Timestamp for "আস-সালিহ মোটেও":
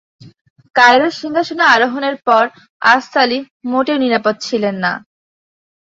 2.85-3.97